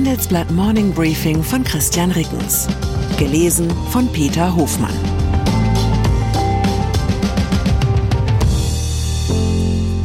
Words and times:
Handelsblatt 0.00 0.50
Morning 0.52 0.94
Briefing 0.94 1.42
von 1.42 1.62
Christian 1.62 2.10
Rickens. 2.12 2.66
Gelesen 3.18 3.70
von 3.90 4.10
Peter 4.10 4.56
Hofmann. 4.56 4.94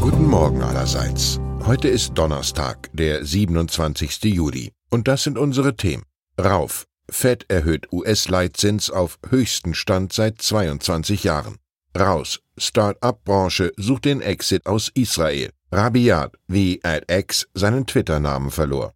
Guten 0.02 0.26
Morgen 0.26 0.62
allerseits. 0.62 1.40
Heute 1.66 1.88
ist 1.88 2.14
Donnerstag, 2.14 2.90
der 2.92 3.24
27. 3.24 4.26
Juli. 4.26 4.74
Und 4.90 5.08
das 5.08 5.24
sind 5.24 5.38
unsere 5.38 5.78
Themen. 5.78 6.04
Rauf. 6.38 6.84
Fed 7.10 7.46
erhöht 7.48 7.88
US-Leitzins 7.94 8.90
auf 8.90 9.18
höchsten 9.30 9.74
Stand 9.74 10.12
seit 10.12 10.42
22 10.42 11.24
Jahren. 11.24 11.56
Raus. 11.98 12.42
Start-up-Branche 12.58 13.72
sucht 13.78 14.04
den 14.04 14.20
Exit 14.20 14.66
aus 14.66 14.92
Israel. 14.94 15.52
Rabiat, 15.72 16.34
wie 16.50 16.82
AdX 16.84 17.48
seinen 17.54 17.86
Twitter-Namen 17.86 18.52
verlor. 18.52 18.92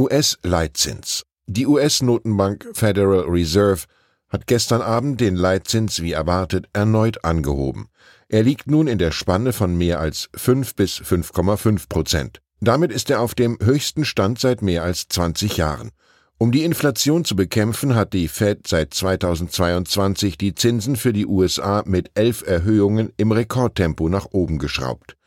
US-Leitzins. 0.00 1.24
Die 1.46 1.66
US-Notenbank 1.66 2.70
Federal 2.72 3.26
Reserve 3.28 3.82
hat 4.30 4.46
gestern 4.46 4.80
Abend 4.80 5.20
den 5.20 5.36
Leitzins 5.36 6.00
wie 6.00 6.12
erwartet 6.12 6.70
erneut 6.72 7.22
angehoben. 7.22 7.88
Er 8.30 8.42
liegt 8.42 8.66
nun 8.66 8.86
in 8.86 8.96
der 8.96 9.10
Spanne 9.10 9.52
von 9.52 9.76
mehr 9.76 10.00
als 10.00 10.30
5 10.34 10.74
bis 10.74 11.02
5,5 11.02 11.86
Prozent. 11.90 12.40
Damit 12.60 12.92
ist 12.92 13.10
er 13.10 13.20
auf 13.20 13.34
dem 13.34 13.58
höchsten 13.62 14.06
Stand 14.06 14.38
seit 14.38 14.62
mehr 14.62 14.84
als 14.84 15.06
20 15.08 15.58
Jahren. 15.58 15.90
Um 16.38 16.50
die 16.50 16.64
Inflation 16.64 17.26
zu 17.26 17.36
bekämpfen, 17.36 17.94
hat 17.94 18.14
die 18.14 18.28
Fed 18.28 18.66
seit 18.66 18.94
2022 18.94 20.38
die 20.38 20.54
Zinsen 20.54 20.96
für 20.96 21.12
die 21.12 21.26
USA 21.26 21.82
mit 21.84 22.10
elf 22.14 22.42
Erhöhungen 22.46 23.12
im 23.18 23.32
Rekordtempo 23.32 24.08
nach 24.08 24.28
oben 24.30 24.58
geschraubt. 24.58 25.18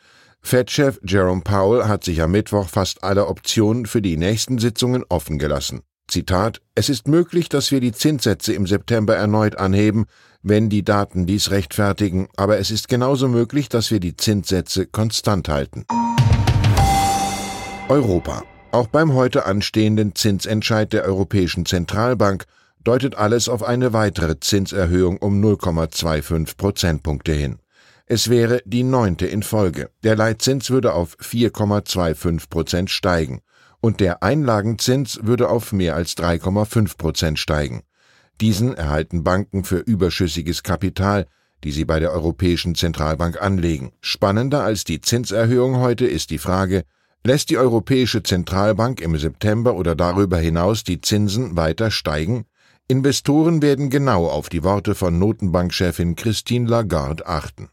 Fed-Chef 0.46 1.00
Jerome 1.04 1.42
Powell 1.42 1.88
hat 1.88 2.04
sich 2.04 2.22
am 2.22 2.32
Mittwoch 2.32 2.68
fast 2.68 3.04
alle 3.04 3.28
Optionen 3.28 3.86
für 3.86 4.02
die 4.02 4.18
nächsten 4.18 4.60
Sitzungen 4.60 5.04
offen 5.10 5.40
gelassen. 5.40 5.82
Zitat 6.08 6.62
Es 6.76 6.90
ist 6.90 7.08
möglich, 7.08 7.50
dass 7.50 7.72
wir 7.72 7.80
die 7.80 7.94
Zinssätze 7.94 8.54
im 8.54 8.68
September 8.68 9.16
erneut 9.16 9.58
anheben, 9.58 10.06
wenn 10.44 10.70
die 10.70 10.84
Daten 10.84 11.26
dies 11.26 11.50
rechtfertigen, 11.50 12.28
aber 12.36 12.60
es 12.60 12.70
ist 12.70 12.90
genauso 12.90 13.30
möglich, 13.30 13.70
dass 13.70 13.90
wir 13.90 14.02
die 14.02 14.18
Zinssätze 14.18 14.86
konstant 14.86 15.48
halten. 15.48 15.86
Europa. 17.88 18.44
Auch 18.72 18.88
beim 18.88 19.14
heute 19.14 19.46
anstehenden 19.46 20.14
Zinsentscheid 20.14 20.92
der 20.94 21.06
Europäischen 21.06 21.66
Zentralbank 21.66 22.46
deutet 22.84 23.16
alles 23.16 23.48
auf 23.48 23.64
eine 23.64 23.94
weitere 23.94 24.40
Zinserhöhung 24.40 25.18
um 25.18 25.42
0,25 25.42 26.58
Prozentpunkte 26.58 27.32
hin. 27.32 27.60
Es 28.06 28.30
wäre 28.30 28.62
die 28.66 28.84
neunte 28.84 29.26
in 29.26 29.44
Folge. 29.44 29.90
Der 30.04 30.18
Leitzins 30.18 30.70
würde 30.70 30.94
auf 30.94 31.18
4,25 31.20 32.50
Prozent 32.50 32.90
steigen 32.90 33.42
und 33.80 34.02
der 34.02 34.24
Einlagenzins 34.24 35.20
würde 35.24 35.50
auf 35.50 35.72
mehr 35.72 35.96
als 35.96 36.18
3,5 36.18 36.98
Prozent 36.98 37.40
steigen. 37.40 37.84
Diesen 38.42 38.74
erhalten 38.76 39.24
Banken 39.24 39.64
für 39.64 39.78
überschüssiges 39.78 40.64
Kapital, 40.64 41.28
die 41.64 41.72
sie 41.72 41.86
bei 41.86 42.00
der 42.02 42.12
Europäischen 42.12 42.76
Zentralbank 42.76 43.42
anlegen. 43.42 43.94
Spannender 44.02 44.64
als 44.64 44.84
die 44.84 45.00
Zinserhöhung 45.00 45.78
heute 45.78 46.06
ist 46.06 46.30
die 46.30 46.40
Frage, 46.40 46.84
lässt 47.24 47.50
die 47.50 47.58
Europäische 47.58 48.22
Zentralbank 48.22 49.00
im 49.00 49.18
September 49.18 49.76
oder 49.76 49.96
darüber 49.96 50.38
hinaus 50.38 50.84
die 50.84 51.00
Zinsen 51.00 51.56
weiter 51.56 51.90
steigen? 51.90 52.46
Investoren 52.90 53.62
werden 53.62 53.90
genau 53.90 54.28
auf 54.28 54.50
die 54.50 54.62
Worte 54.62 54.94
von 54.94 55.18
Notenbankchefin 55.18 56.18
Christine 56.18 56.70
Lagarde 56.70 57.26
achten. 57.26 57.70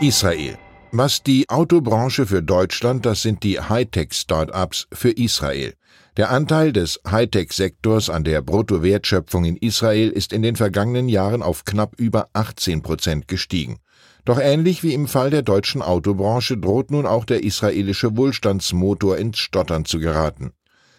Israel. 0.00 0.58
Was 0.90 1.22
die 1.22 1.48
Autobranche 1.48 2.26
für 2.26 2.42
Deutschland, 2.42 3.06
das 3.06 3.22
sind 3.22 3.44
die 3.44 3.60
Hightech-Startups 3.60 4.88
für 4.92 5.10
Israel. 5.10 5.74
Der 6.16 6.30
Anteil 6.30 6.72
des 6.72 7.00
Hightech-Sektors 7.08 8.10
an 8.10 8.24
der 8.24 8.42
Bruttowertschöpfung 8.42 9.44
in 9.44 9.56
Israel 9.56 10.10
ist 10.10 10.32
in 10.32 10.42
den 10.42 10.56
vergangenen 10.56 11.08
Jahren 11.08 11.42
auf 11.42 11.64
knapp 11.64 11.94
über 12.00 12.28
18 12.32 12.82
Prozent 12.82 13.28
gestiegen. 13.28 13.78
Doch 14.24 14.40
ähnlich 14.40 14.82
wie 14.82 14.94
im 14.94 15.06
Fall 15.06 15.30
der 15.30 15.42
deutschen 15.42 15.80
Autobranche 15.80 16.58
droht 16.58 16.90
nun 16.90 17.06
auch 17.06 17.24
der 17.24 17.44
israelische 17.44 18.16
Wohlstandsmotor 18.16 19.16
ins 19.16 19.38
Stottern 19.38 19.84
zu 19.84 20.00
geraten. 20.00 20.50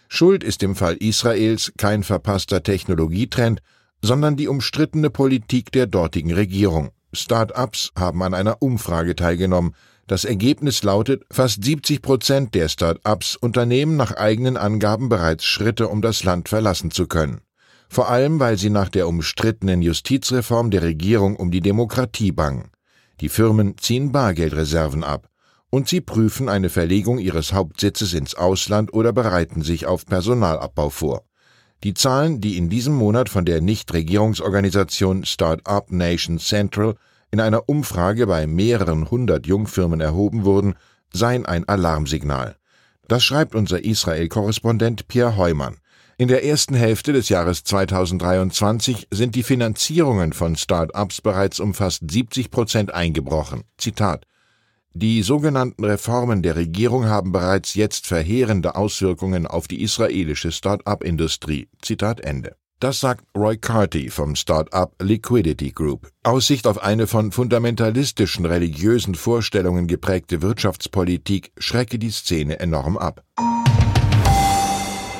Schuld 0.07 0.43
ist 0.43 0.63
im 0.63 0.75
Fall 0.75 0.95
Israels 0.95 1.73
kein 1.77 2.03
verpasster 2.03 2.63
Technologietrend, 2.63 3.61
sondern 4.01 4.35
die 4.37 4.47
umstrittene 4.47 5.09
Politik 5.09 5.71
der 5.71 5.87
dortigen 5.87 6.33
Regierung. 6.33 6.89
Start-ups 7.13 7.91
haben 7.97 8.23
an 8.23 8.33
einer 8.33 8.61
Umfrage 8.61 9.15
teilgenommen. 9.15 9.73
Das 10.07 10.23
Ergebnis 10.23 10.83
lautet, 10.83 11.23
fast 11.31 11.63
70 11.63 12.01
Prozent 12.01 12.55
der 12.55 12.69
Start-ups 12.69 13.35
unternehmen 13.35 13.97
nach 13.97 14.15
eigenen 14.15 14.55
Angaben 14.55 15.09
bereits 15.09 15.45
Schritte, 15.45 15.89
um 15.89 16.01
das 16.01 16.23
Land 16.23 16.47
verlassen 16.47 16.91
zu 16.91 17.07
können. 17.07 17.41
Vor 17.89 18.09
allem, 18.09 18.39
weil 18.39 18.57
sie 18.57 18.69
nach 18.69 18.89
der 18.89 19.07
umstrittenen 19.07 19.81
Justizreform 19.81 20.71
der 20.71 20.83
Regierung 20.83 21.35
um 21.35 21.51
die 21.51 21.61
Demokratie 21.61 22.31
bangen. 22.31 22.69
Die 23.19 23.29
Firmen 23.29 23.77
ziehen 23.77 24.11
Bargeldreserven 24.11 25.03
ab 25.03 25.27
und 25.69 25.87
sie 25.87 26.01
prüfen 26.01 26.49
eine 26.49 26.69
Verlegung 26.69 27.19
ihres 27.19 27.53
Hauptsitzes 27.53 28.13
ins 28.13 28.35
Ausland 28.35 28.93
oder 28.93 29.13
bereiten 29.13 29.61
sich 29.61 29.85
auf 29.85 30.05
Personalabbau 30.05 30.89
vor. 30.89 31.23
Die 31.83 31.93
Zahlen, 31.93 32.41
die 32.41 32.57
in 32.57 32.69
diesem 32.69 32.95
Monat 32.95 33.29
von 33.29 33.45
der 33.45 33.61
Nichtregierungsorganisation 33.61 35.25
Startup 35.25 35.91
Nation 35.91 36.39
Central 36.39 36.95
in 37.29 37.39
einer 37.39 37.69
Umfrage 37.69 38.25
bei 38.25 38.47
mehreren 38.47 39.11
hundert 39.11 39.45
Jungfirmen 39.45 40.01
erhoben 40.01 40.43
wurden, 40.45 40.75
seien 41.13 41.45
ein 41.45 41.67
Alarmsignal. 41.67 42.55
Das 43.07 43.23
schreibt 43.23 43.53
unser 43.55 43.83
Israel-Korrespondent 43.83 45.07
Pierre 45.07 45.37
Heumann. 45.37 45.77
In 46.17 46.29
der 46.29 46.43
ersten 46.43 46.73
Hälfte 46.73 47.13
des 47.13 47.29
Jahres 47.29 47.63
2023 47.63 49.07
sind 49.11 49.35
die 49.35 49.43
Finanzierungen 49.43 50.33
von 50.33 50.55
Start-ups 50.55 51.21
bereits 51.21 51.59
um 51.59 51.75
fast 51.75 52.09
70 52.09 52.49
Prozent 52.49 52.93
eingebrochen. 52.93 53.65
Zitat 53.77 54.26
die 54.97 55.21
sogenannten 55.21 55.85
Reformen 55.85 56.41
der 56.41 56.55
Regierung 56.55 57.05
haben 57.05 57.31
bereits 57.31 57.75
jetzt 57.75 58.07
verheerende 58.07 58.75
Auswirkungen 58.75 59.45
auf 59.45 59.67
die 59.67 59.81
israelische 59.81 60.51
Start-up-Industrie. 60.51 61.67
Zitat 61.81 62.21
Ende. 62.21 62.55
Das 62.79 62.99
sagt 62.99 63.25
Roy 63.35 63.57
Carty 63.57 64.09
vom 64.09 64.35
Start-up 64.35 64.93
Liquidity 65.01 65.71
Group. 65.71 66.09
Aussicht 66.23 66.67
auf 66.67 66.81
eine 66.81 67.07
von 67.07 67.31
fundamentalistischen 67.31 68.45
religiösen 68.45 69.15
Vorstellungen 69.15 69.87
geprägte 69.87 70.41
Wirtschaftspolitik 70.41 71.51
schrecke 71.57 71.97
die 71.97 72.11
Szene 72.11 72.59
enorm 72.59 72.97
ab. 72.97 73.23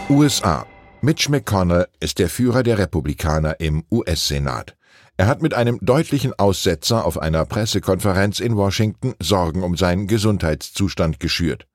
USA. 0.09 0.65
Mitch 1.01 1.29
McConnell 1.29 1.87
ist 1.99 2.19
der 2.19 2.29
Führer 2.29 2.63
der 2.63 2.77
Republikaner 2.77 3.59
im 3.59 3.83
US-Senat. 3.91 4.76
Er 5.19 5.25
hat 5.25 5.41
mit 5.41 5.55
einem 5.55 5.79
deutlichen 5.81 6.37
Aussetzer 6.37 7.03
auf 7.03 7.17
einer 7.17 7.43
Pressekonferenz 7.43 8.39
in 8.39 8.55
Washington 8.55 9.15
Sorgen 9.19 9.63
um 9.63 9.75
seinen 9.75 10.05
Gesundheitszustand 10.05 11.19
geschürt. 11.19 11.65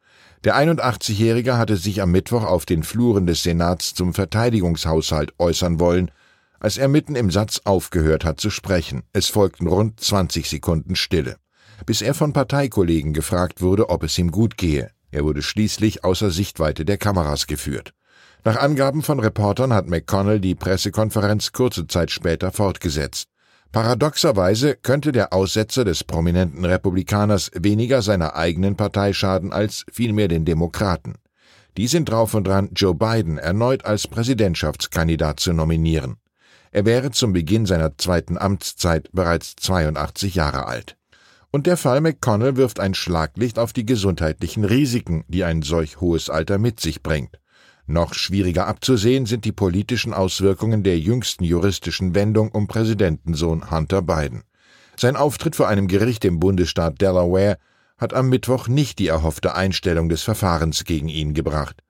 Der 0.44 0.56
81-Jährige 0.56 1.58
hatte 1.58 1.76
sich 1.76 2.00
am 2.02 2.12
Mittwoch 2.12 2.44
auf 2.44 2.66
den 2.66 2.84
Fluren 2.84 3.26
des 3.26 3.42
Senats 3.42 3.94
zum 3.94 4.14
Verteidigungshaushalt 4.14 5.34
äußern 5.40 5.80
wollen, 5.80 6.12
als 6.60 6.78
er 6.78 6.86
mitten 6.86 7.16
im 7.16 7.32
Satz 7.32 7.60
aufgehört 7.64 8.24
hat 8.24 8.40
zu 8.40 8.48
sprechen. 8.48 9.02
Es 9.12 9.26
folgten 9.26 9.66
rund 9.66 9.98
20 9.98 10.48
Sekunden 10.48 10.94
Stille, 10.94 11.36
bis 11.84 12.00
er 12.00 12.14
von 12.14 12.32
Parteikollegen 12.32 13.12
gefragt 13.12 13.60
wurde, 13.60 13.88
ob 13.88 14.04
es 14.04 14.16
ihm 14.18 14.30
gut 14.30 14.56
gehe. 14.56 14.92
Er 15.10 15.24
wurde 15.24 15.42
schließlich 15.42 16.04
außer 16.04 16.30
Sichtweite 16.30 16.84
der 16.84 16.96
Kameras 16.96 17.48
geführt. 17.48 17.92
Nach 18.44 18.56
Angaben 18.56 19.02
von 19.02 19.18
Reportern 19.18 19.72
hat 19.72 19.88
McConnell 19.88 20.38
die 20.38 20.54
Pressekonferenz 20.54 21.50
kurze 21.50 21.88
Zeit 21.88 22.12
später 22.12 22.52
fortgesetzt. 22.52 23.31
Paradoxerweise 23.72 24.76
könnte 24.76 25.12
der 25.12 25.32
Aussetzer 25.32 25.86
des 25.86 26.04
prominenten 26.04 26.66
Republikaners 26.66 27.50
weniger 27.54 28.02
seiner 28.02 28.36
eigenen 28.36 28.76
Partei 28.76 29.14
schaden 29.14 29.50
als 29.50 29.86
vielmehr 29.90 30.28
den 30.28 30.44
Demokraten. 30.44 31.14
Die 31.78 31.86
sind 31.86 32.10
drauf 32.10 32.34
und 32.34 32.46
dran, 32.46 32.68
Joe 32.74 32.94
Biden 32.94 33.38
erneut 33.38 33.86
als 33.86 34.06
Präsidentschaftskandidat 34.06 35.40
zu 35.40 35.54
nominieren. 35.54 36.16
Er 36.70 36.84
wäre 36.84 37.12
zum 37.12 37.32
Beginn 37.32 37.64
seiner 37.64 37.96
zweiten 37.96 38.36
Amtszeit 38.36 39.08
bereits 39.12 39.56
82 39.56 40.34
Jahre 40.34 40.66
alt. 40.66 40.98
Und 41.50 41.66
der 41.66 41.78
Fall 41.78 42.02
McConnell 42.02 42.56
wirft 42.56 42.78
ein 42.78 42.92
Schlaglicht 42.92 43.58
auf 43.58 43.72
die 43.72 43.86
gesundheitlichen 43.86 44.66
Risiken, 44.66 45.24
die 45.28 45.44
ein 45.44 45.62
solch 45.62 45.98
hohes 45.98 46.28
Alter 46.28 46.58
mit 46.58 46.78
sich 46.78 47.02
bringt. 47.02 47.38
Noch 47.86 48.14
schwieriger 48.14 48.66
abzusehen 48.66 49.26
sind 49.26 49.44
die 49.44 49.52
politischen 49.52 50.14
Auswirkungen 50.14 50.82
der 50.82 50.98
jüngsten 50.98 51.44
juristischen 51.44 52.14
Wendung 52.14 52.50
um 52.50 52.68
Präsidentensohn 52.68 53.70
Hunter 53.70 54.02
Biden. 54.02 54.44
Sein 54.96 55.16
Auftritt 55.16 55.56
vor 55.56 55.68
einem 55.68 55.88
Gericht 55.88 56.24
im 56.24 56.38
Bundesstaat 56.38 57.00
Delaware 57.00 57.58
hat 57.98 58.14
am 58.14 58.28
Mittwoch 58.28 58.68
nicht 58.68 58.98
die 58.98 59.08
erhoffte 59.08 59.54
Einstellung 59.54 60.08
des 60.08 60.22
Verfahrens 60.22 60.84
gegen 60.84 61.08
ihn 61.08 61.34
gebracht. 61.34 61.82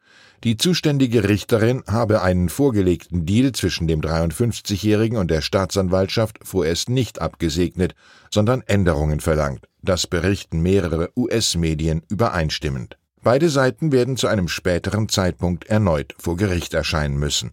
Die 0.44 0.56
zuständige 0.56 1.28
Richterin 1.28 1.84
habe 1.86 2.22
einen 2.22 2.48
vorgelegten 2.48 3.26
Deal 3.26 3.52
zwischen 3.52 3.86
dem 3.86 4.00
53-Jährigen 4.00 5.16
und 5.16 5.30
der 5.30 5.40
Staatsanwaltschaft 5.40 6.40
vorerst 6.42 6.88
nicht 6.88 7.20
abgesegnet, 7.20 7.94
sondern 8.28 8.62
Änderungen 8.62 9.20
verlangt. 9.20 9.68
Das 9.82 10.08
berichten 10.08 10.60
mehrere 10.60 11.10
US-Medien 11.16 12.02
übereinstimmend. 12.08 12.98
Beide 13.22 13.50
Seiten 13.50 13.92
werden 13.92 14.16
zu 14.16 14.26
einem 14.26 14.48
späteren 14.48 15.08
Zeitpunkt 15.08 15.66
erneut 15.66 16.14
vor 16.18 16.36
Gericht 16.36 16.74
erscheinen 16.74 17.16
müssen. 17.16 17.52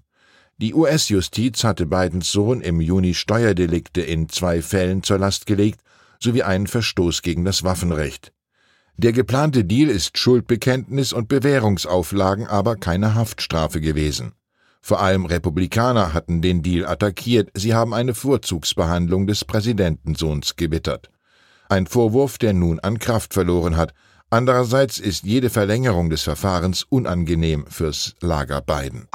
Die 0.57 0.74
US-Justiz 0.74 1.63
hatte 1.63 1.86
Bidens 1.86 2.31
Sohn 2.31 2.62
im 2.62 2.81
Juni 2.81 3.13
Steuerdelikte 3.13 4.01
in 4.01 4.30
zwei 4.30 4.62
Fällen 4.62 5.04
zur 5.04 5.19
Last 5.19 5.45
gelegt 5.45 5.81
sowie 6.19 6.44
einen 6.44 6.68
Verstoß 6.68 7.21
gegen 7.21 7.45
das 7.45 7.63
Waffenrecht. 7.63 8.33
Der 8.98 9.13
geplante 9.13 9.63
Deal 9.63 9.89
ist 9.89 10.18
Schuldbekenntnis 10.18 11.13
und 11.13 11.30
Bewährungsauflagen, 11.30 12.48
aber 12.48 12.75
keine 12.75 13.16
Haftstrafe 13.16 13.80
gewesen. 13.80 14.33
Vor 14.81 15.01
allem 15.01 15.25
Republikaner 15.25 16.13
hatten 16.13 16.42
den 16.42 16.63
Deal 16.63 16.86
attackiert, 16.86 17.51
sie 17.54 17.74
haben 17.74 17.94
eine 17.94 18.13
Vorzugsbehandlung 18.13 19.27
des 19.27 19.45
Präsidentensohns 19.45 20.56
gewittert. 20.56 21.10
Ein 21.69 21.86
Vorwurf, 21.86 22.38
der 22.39 22.54
nun 22.54 22.80
an 22.80 22.98
Kraft 22.98 23.33
verloren 23.33 23.77
hat. 23.77 23.94
Andererseits 24.31 25.00
ist 25.00 25.24
jede 25.24 25.50
Verlängerung 25.50 26.12
des 26.12 26.22
Verfahrens 26.22 26.84
unangenehm 26.84 27.66
fürs 27.68 28.14
Lager 28.22 28.62
Biden. 28.62 29.08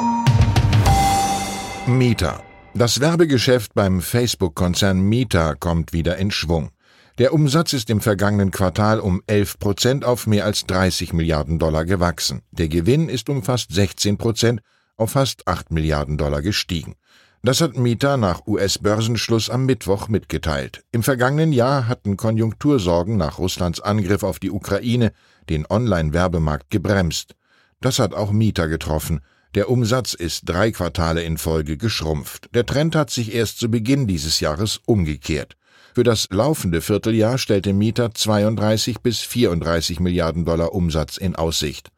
Meta. 1.86 2.42
Das 2.74 2.98
Werbegeschäft 3.00 3.74
beim 3.74 4.00
Facebook-Konzern 4.00 5.00
Meta 5.00 5.54
kommt 5.54 5.92
wieder 5.92 6.16
in 6.16 6.32
Schwung. 6.32 6.70
Der 7.18 7.32
Umsatz 7.32 7.72
ist 7.74 7.90
im 7.90 8.00
vergangenen 8.00 8.50
Quartal 8.50 8.98
um 8.98 9.22
11 9.28 9.60
Prozent 9.60 10.04
auf 10.04 10.26
mehr 10.26 10.44
als 10.44 10.66
30 10.66 11.12
Milliarden 11.12 11.60
Dollar 11.60 11.84
gewachsen. 11.84 12.42
Der 12.50 12.66
Gewinn 12.66 13.08
ist 13.08 13.28
um 13.28 13.44
fast 13.44 13.72
16 13.72 14.18
Prozent 14.18 14.62
auf 14.96 15.12
fast 15.12 15.46
8 15.46 15.70
Milliarden 15.70 16.18
Dollar 16.18 16.42
gestiegen. 16.42 16.96
Das 17.44 17.60
hat 17.60 17.76
Meta 17.76 18.16
nach 18.16 18.46
US-Börsenschluss 18.46 19.50
am 19.50 19.66
Mittwoch 19.66 20.08
mitgeteilt. 20.08 20.82
Im 20.92 21.02
vergangenen 21.02 21.52
Jahr 21.52 21.88
hatten 21.88 22.16
Konjunktursorgen 22.16 23.18
nach 23.18 23.38
Russlands 23.38 23.80
Angriff 23.80 24.22
auf 24.22 24.38
die 24.38 24.50
Ukraine 24.50 25.12
den 25.50 25.66
Online-Werbemarkt 25.68 26.70
gebremst. 26.70 27.34
Das 27.82 27.98
hat 27.98 28.14
auch 28.14 28.32
Meta 28.32 28.64
getroffen. 28.64 29.20
Der 29.54 29.68
Umsatz 29.68 30.14
ist 30.14 30.48
drei 30.48 30.72
Quartale 30.72 31.22
in 31.22 31.36
Folge 31.36 31.76
geschrumpft. 31.76 32.48
Der 32.54 32.64
Trend 32.64 32.96
hat 32.96 33.10
sich 33.10 33.34
erst 33.34 33.58
zu 33.58 33.70
Beginn 33.70 34.06
dieses 34.06 34.40
Jahres 34.40 34.80
umgekehrt. 34.86 35.58
Für 35.94 36.02
das 36.02 36.28
laufende 36.30 36.80
Vierteljahr 36.80 37.36
stellte 37.36 37.74
Mieter 37.74 38.14
32 38.14 39.00
bis 39.00 39.20
34 39.20 40.00
Milliarden 40.00 40.46
Dollar 40.46 40.72
Umsatz 40.72 41.18
in 41.18 41.36
Aussicht. 41.36 41.90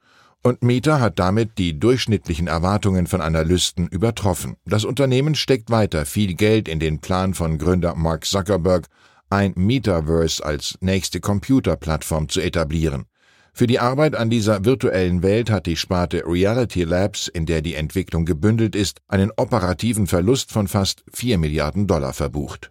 Und 0.46 0.62
Meta 0.62 1.00
hat 1.00 1.18
damit 1.18 1.58
die 1.58 1.76
durchschnittlichen 1.76 2.46
Erwartungen 2.46 3.08
von 3.08 3.20
Analysten 3.20 3.88
übertroffen. 3.88 4.54
Das 4.64 4.84
Unternehmen 4.84 5.34
steckt 5.34 5.72
weiter 5.72 6.06
viel 6.06 6.34
Geld 6.34 6.68
in 6.68 6.78
den 6.78 7.00
Plan 7.00 7.34
von 7.34 7.58
Gründer 7.58 7.96
Mark 7.96 8.24
Zuckerberg, 8.24 8.86
ein 9.28 9.54
Metaverse 9.56 10.44
als 10.44 10.78
nächste 10.80 11.18
Computerplattform 11.18 12.28
zu 12.28 12.40
etablieren. 12.40 13.06
Für 13.54 13.66
die 13.66 13.80
Arbeit 13.80 14.14
an 14.14 14.30
dieser 14.30 14.64
virtuellen 14.64 15.24
Welt 15.24 15.50
hat 15.50 15.66
die 15.66 15.74
Sparte 15.74 16.22
Reality 16.24 16.84
Labs, 16.84 17.26
in 17.26 17.44
der 17.44 17.60
die 17.60 17.74
Entwicklung 17.74 18.24
gebündelt 18.24 18.76
ist, 18.76 19.00
einen 19.08 19.32
operativen 19.36 20.06
Verlust 20.06 20.52
von 20.52 20.68
fast 20.68 21.02
4 21.12 21.38
Milliarden 21.38 21.88
Dollar 21.88 22.12
verbucht. 22.12 22.70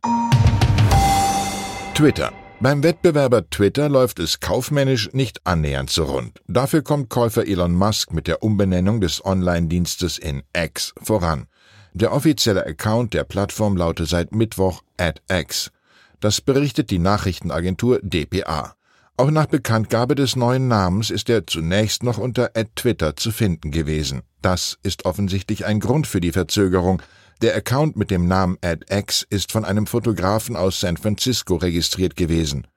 Twitter. 1.93 2.31
Beim 2.61 2.83
Wettbewerber 2.83 3.49
Twitter 3.49 3.89
läuft 3.89 4.17
es 4.17 4.39
kaufmännisch 4.39 5.09
nicht 5.11 5.45
annähernd 5.45 5.89
so 5.89 6.05
rund. 6.05 6.39
Dafür 6.47 6.83
kommt 6.83 7.09
Käufer 7.09 7.45
Elon 7.45 7.73
Musk 7.73 8.13
mit 8.13 8.27
der 8.27 8.43
Umbenennung 8.43 9.01
des 9.01 9.23
Online-Dienstes 9.23 10.17
in 10.17 10.41
X 10.55 10.93
voran. 11.01 11.47
Der 11.93 12.13
offizielle 12.13 12.65
Account 12.65 13.13
der 13.13 13.25
Plattform 13.25 13.75
lautet 13.75 14.07
seit 14.07 14.33
Mittwoch 14.33 14.81
@x. 15.29 15.71
Das 16.21 16.39
berichtet 16.39 16.91
die 16.91 16.99
Nachrichtenagentur 16.99 17.99
dpa. 18.01 18.75
Auch 19.17 19.31
nach 19.31 19.45
Bekanntgabe 19.47 20.15
des 20.15 20.35
neuen 20.35 20.67
Namens 20.67 21.09
ist 21.09 21.29
er 21.29 21.45
zunächst 21.45 22.03
noch 22.03 22.17
unter 22.17 22.51
@twitter 22.75 23.17
zu 23.17 23.31
finden 23.31 23.71
gewesen. 23.71 24.23
Das 24.41 24.77
ist 24.81 25.05
offensichtlich 25.05 25.65
ein 25.65 25.81
Grund 25.81 26.07
für 26.07 26.21
die 26.21 26.31
Verzögerung, 26.31 27.01
der 27.41 27.55
Account 27.55 27.97
mit 27.97 28.11
dem 28.11 28.27
Namen 28.27 28.57
AdX 28.61 29.25
ist 29.29 29.51
von 29.51 29.65
einem 29.65 29.87
Fotografen 29.87 30.55
aus 30.55 30.79
San 30.79 30.97
Francisco 30.97 31.55
registriert 31.55 32.15
gewesen. 32.15 32.67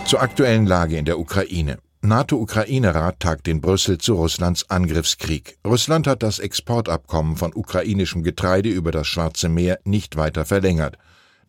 Zur 0.05 0.23
aktuellen 0.23 0.65
Lage 0.65 0.97
in 0.97 1.05
der 1.05 1.19
Ukraine. 1.19 1.77
NATO-Ukraine-Rat 2.01 3.19
tagt 3.19 3.47
in 3.47 3.61
Brüssel 3.61 3.99
zu 3.99 4.15
Russlands 4.15 4.71
Angriffskrieg. 4.71 5.59
Russland 5.65 6.07
hat 6.07 6.23
das 6.23 6.39
Exportabkommen 6.39 7.37
von 7.37 7.53
ukrainischem 7.53 8.23
Getreide 8.23 8.69
über 8.69 8.89
das 8.89 9.05
Schwarze 9.05 9.49
Meer 9.49 9.79
nicht 9.83 10.15
weiter 10.15 10.45
verlängert. 10.45 10.97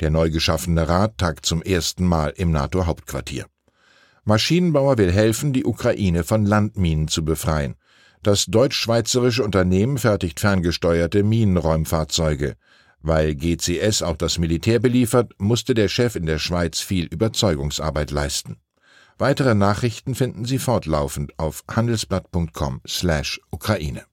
Der 0.00 0.10
neu 0.10 0.28
geschaffene 0.28 0.86
Rat 0.86 1.16
tagt 1.16 1.46
zum 1.46 1.62
ersten 1.62 2.04
Mal 2.04 2.34
im 2.36 2.50
NATO-Hauptquartier. 2.50 3.46
Maschinenbauer 4.24 4.98
will 4.98 5.10
helfen, 5.10 5.54
die 5.54 5.64
Ukraine 5.64 6.24
von 6.24 6.44
Landminen 6.44 7.08
zu 7.08 7.24
befreien. 7.24 7.76
Das 8.22 8.44
deutsch-schweizerische 8.44 9.42
Unternehmen 9.42 9.96
fertigt 9.96 10.38
ferngesteuerte 10.38 11.22
Minenräumfahrzeuge. 11.22 12.56
Weil 13.06 13.34
GCS 13.34 14.00
auch 14.00 14.16
das 14.16 14.38
Militär 14.38 14.78
beliefert, 14.78 15.34
musste 15.36 15.74
der 15.74 15.88
Chef 15.88 16.16
in 16.16 16.24
der 16.24 16.38
Schweiz 16.38 16.80
viel 16.80 17.04
Überzeugungsarbeit 17.04 18.10
leisten. 18.10 18.56
Weitere 19.18 19.54
Nachrichten 19.54 20.14
finden 20.14 20.46
Sie 20.46 20.58
fortlaufend 20.58 21.38
auf 21.38 21.64
handelsblatt.com/Ukraine. 21.70 24.02